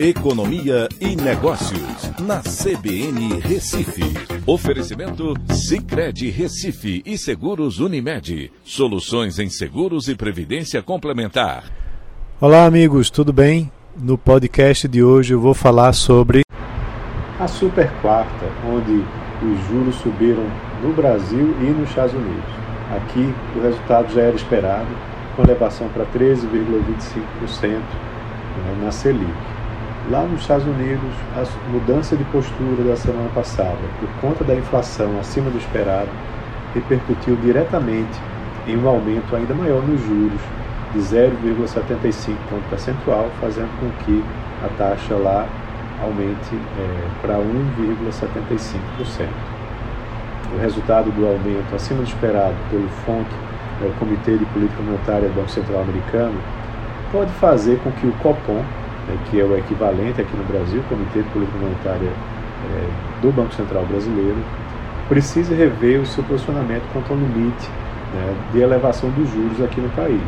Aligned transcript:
Economia 0.00 0.88
e 1.00 1.16
Negócios, 1.16 2.12
na 2.20 2.38
CBN 2.38 3.40
Recife. 3.40 4.04
Oferecimento 4.46 5.34
Cicred 5.52 6.30
Recife 6.30 7.02
e 7.04 7.18
Seguros 7.18 7.80
Unimed. 7.80 8.52
Soluções 8.62 9.40
em 9.40 9.50
seguros 9.50 10.06
e 10.06 10.14
previdência 10.14 10.80
complementar. 10.84 11.64
Olá, 12.40 12.64
amigos, 12.64 13.10
tudo 13.10 13.32
bem? 13.32 13.72
No 13.96 14.16
podcast 14.16 14.86
de 14.86 15.02
hoje 15.02 15.34
eu 15.34 15.40
vou 15.40 15.52
falar 15.52 15.92
sobre 15.92 16.42
a 17.40 17.48
super 17.48 17.90
quarta, 18.00 18.46
onde 18.64 19.04
os 19.42 19.66
juros 19.66 19.96
subiram 19.96 20.46
no 20.80 20.92
Brasil 20.92 21.56
e 21.60 21.70
nos 21.70 21.88
Estados 21.88 22.14
Unidos. 22.14 22.50
Aqui 22.96 23.34
o 23.56 23.62
resultado 23.62 24.14
já 24.14 24.20
era 24.22 24.36
esperado, 24.36 24.86
com 25.34 25.42
elevação 25.42 25.88
para 25.88 26.06
13,25% 26.06 27.70
né, 27.70 27.80
na 28.80 28.92
Selic. 28.92 29.57
Lá 30.10 30.22
nos 30.22 30.40
Estados 30.40 30.66
Unidos, 30.66 31.10
a 31.36 31.44
mudança 31.70 32.16
de 32.16 32.24
postura 32.24 32.82
da 32.82 32.96
semana 32.96 33.28
passada, 33.34 33.76
por 34.00 34.08
conta 34.22 34.42
da 34.42 34.54
inflação 34.54 35.18
acima 35.20 35.50
do 35.50 35.58
esperado, 35.58 36.08
repercutiu 36.74 37.36
diretamente 37.36 38.18
em 38.66 38.78
um 38.78 38.88
aumento 38.88 39.36
ainda 39.36 39.52
maior 39.52 39.82
nos 39.82 40.00
juros, 40.00 40.40
de 40.94 41.00
0,75 41.00 42.36
ponto 42.48 42.66
percentual, 42.70 43.28
fazendo 43.38 43.68
com 43.78 43.90
que 44.04 44.24
a 44.64 44.68
taxa 44.78 45.14
lá 45.14 45.46
aumente 46.02 46.54
é, 46.54 47.08
para 47.20 47.34
1,75%. 47.34 49.28
O 50.54 50.58
resultado 50.58 51.10
do 51.10 51.26
aumento 51.26 51.74
acima 51.76 52.00
do 52.00 52.08
esperado 52.08 52.56
pelo 52.70 52.88
FONC, 53.04 53.26
é, 53.82 53.86
o 53.86 53.92
Comitê 53.98 54.38
de 54.38 54.46
Política 54.46 54.82
Monetária 54.82 55.28
do 55.28 55.34
Banco 55.34 55.50
Central 55.50 55.82
Americano, 55.82 56.40
pode 57.12 57.30
fazer 57.32 57.78
com 57.80 57.92
que 57.92 58.06
o 58.06 58.12
Copom 58.22 58.64
né, 59.08 59.18
que 59.30 59.40
é 59.40 59.44
o 59.44 59.56
equivalente 59.56 60.20
aqui 60.20 60.36
no 60.36 60.44
Brasil, 60.44 60.82
Comitê 60.88 61.22
de 61.22 61.28
Política 61.30 61.58
Monetária 61.58 62.08
é, 62.08 63.20
do 63.22 63.32
Banco 63.32 63.52
Central 63.54 63.84
Brasileiro, 63.86 64.38
precise 65.08 65.54
rever 65.54 66.00
o 66.00 66.06
seu 66.06 66.22
posicionamento 66.24 66.84
quanto 66.92 67.12
ao 67.12 67.18
limite 67.18 67.68
né, 68.14 68.34
de 68.52 68.60
elevação 68.60 69.10
dos 69.10 69.28
juros 69.30 69.62
aqui 69.62 69.80
no 69.80 69.88
país, 69.90 70.22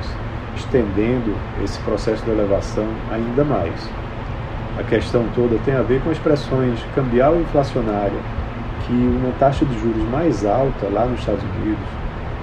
estendendo 0.56 1.34
esse 1.62 1.78
processo 1.80 2.24
de 2.24 2.30
elevação 2.30 2.86
ainda 3.12 3.44
mais. 3.44 3.88
A 4.78 4.83
questão 4.83 5.27
toda 5.34 5.58
tem 5.64 5.74
a 5.74 5.83
ver 5.83 6.00
com 6.00 6.10
expressões 6.10 6.80
cambial 6.94 7.36
e 7.36 7.40
inflacionária, 7.40 8.18
que 8.86 8.92
uma 8.92 9.33
taxa 9.38 9.64
de 9.64 9.78
juros 9.78 10.02
mais 10.10 10.44
alta 10.46 10.88
lá 10.90 11.05
nos 11.05 11.20
Estados 11.20 11.42
Unidos 11.42 11.84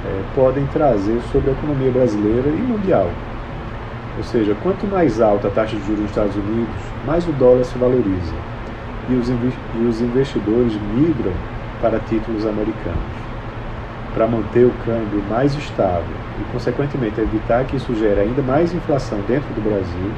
é, 0.06 0.22
podem 0.36 0.66
trazer 0.68 1.20
sobre 1.32 1.50
a 1.50 1.54
economia 1.54 1.92
brasileira 1.92 2.50
e 2.50 2.62
mundial. 2.62 3.10
Ou 4.18 4.24
seja, 4.24 4.56
quanto 4.64 4.88
mais 4.88 5.22
alta 5.22 5.48
a 5.48 5.52
taxa 5.52 5.76
de 5.76 5.86
juros 5.86 6.02
nos 6.02 6.10
Estados 6.10 6.36
Unidos, 6.36 6.76
mais 7.06 7.28
o 7.28 7.32
dólar 7.34 7.64
se 7.64 7.78
valoriza 7.78 8.34
e 9.10 9.14
os, 9.14 9.30
e 9.30 9.86
os 9.88 10.02
investidores 10.02 10.74
migram 10.96 11.34
para 11.82 12.00
títulos 12.00 12.46
americanos. 12.46 13.28
Para 14.14 14.28
manter 14.28 14.66
o 14.66 14.72
câmbio 14.84 15.22
mais 15.30 15.54
estável 15.54 16.16
e, 16.42 16.52
consequentemente, 16.52 17.22
evitar 17.22 17.64
que 17.66 17.76
isso 17.76 17.94
gere 17.96 18.22
ainda 18.22 18.42
mais 18.42 18.74
inflação 18.74 19.20
dentro 19.28 19.54
do 19.54 19.62
Brasil, 19.62 20.12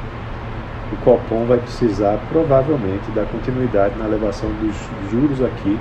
o 0.92 0.96
Copom 1.04 1.44
vai 1.44 1.58
precisar 1.58 2.18
provavelmente 2.32 3.10
dar 3.14 3.26
continuidade 3.26 3.98
na 3.98 4.06
elevação 4.06 4.48
dos 4.48 4.74
juros 5.10 5.42
aqui, 5.42 5.78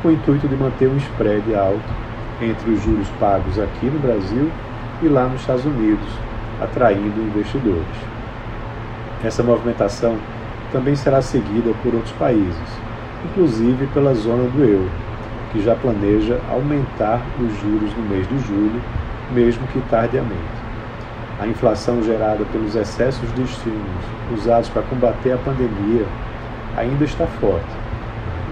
com 0.00 0.08
o 0.08 0.12
intuito 0.12 0.46
de 0.46 0.54
manter 0.54 0.88
um 0.88 0.96
spread 0.96 1.52
alto 1.54 1.92
entre 2.40 2.70
os 2.70 2.80
juros 2.82 3.08
pagos 3.18 3.58
aqui 3.58 3.86
no 3.86 3.98
Brasil 3.98 4.48
e 5.02 5.08
lá 5.08 5.26
nos 5.28 5.40
Estados 5.40 5.64
Unidos, 5.64 6.08
atraindo 6.60 7.20
investidores. 7.20 7.84
Essa 9.24 9.42
movimentação 9.42 10.16
também 10.72 10.94
será 10.94 11.22
seguida 11.22 11.72
por 11.82 11.94
outros 11.94 12.12
países, 12.12 12.68
inclusive 13.24 13.86
pela 13.88 14.14
zona 14.14 14.48
do 14.48 14.62
euro, 14.64 14.90
que 15.52 15.62
já 15.62 15.74
planeja 15.74 16.40
aumentar 16.50 17.20
os 17.40 17.52
juros 17.60 17.94
no 17.96 18.02
mês 18.08 18.28
de 18.28 18.38
julho, 18.40 18.80
mesmo 19.32 19.66
que 19.68 19.80
tardiamente. 19.88 20.66
A 21.38 21.46
inflação 21.46 22.02
gerada 22.02 22.44
pelos 22.46 22.74
excessos 22.74 23.32
de 23.34 23.42
estímulos 23.42 24.04
usados 24.32 24.68
para 24.68 24.82
combater 24.82 25.32
a 25.32 25.38
pandemia 25.38 26.06
ainda 26.76 27.04
está 27.04 27.26
forte 27.26 27.66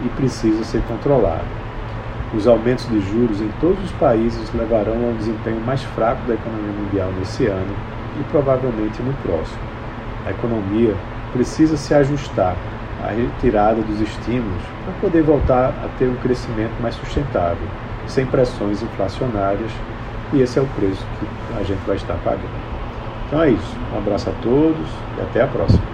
e 0.05 0.09
precisa 0.11 0.63
ser 0.65 0.83
controlada. 0.83 1.64
Os 2.37 2.49
aumentos 2.49 2.89
de 2.89 3.01
juros 3.01 3.41
em 3.41 3.49
todos 3.61 3.83
os 3.85 3.93
países 3.93 4.53
levarão 4.53 4.93
a 4.93 5.11
um 5.11 5.17
desempenho 5.17 5.61
mais 5.61 5.83
fraco 5.85 6.27
da 6.27 6.35
economia 6.35 6.73
mundial 6.73 7.13
nesse 7.17 7.47
ano 7.47 7.75
e 8.19 8.25
provavelmente 8.25 9.01
no 9.03 9.13
próximo. 9.23 9.63
A 10.27 10.31
economia 10.31 10.97
precisa 11.33 11.77
se 11.77 11.95
ajustar 11.95 12.57
à 13.05 13.09
retirada 13.09 13.81
dos 13.83 14.01
estímulos 14.01 14.63
para 14.85 14.95
poder 15.01 15.23
voltar 15.23 15.69
a 15.69 15.89
ter 15.97 16.09
um 16.09 16.17
crescimento 16.17 16.75
mais 16.81 16.97
sustentável, 16.97 17.69
sem 18.09 18.27
pressões 18.27 18.83
inflacionárias, 18.83 19.71
e 20.33 20.41
esse 20.41 20.59
é 20.59 20.63
o 20.63 20.67
preço 20.67 21.07
que 21.21 21.61
a 21.61 21.63
gente 21.63 21.87
vai 21.87 21.97
estar 21.97 22.17
pagando. 22.25 22.65
Então 23.29 23.43
é 23.43 23.51
isso. 23.51 23.77
Um 23.93 23.99
abraço 23.99 24.29
a 24.29 24.33
todos 24.43 24.89
e 25.19 25.23
até 25.23 25.43
a 25.43 25.47
próxima. 25.47 25.94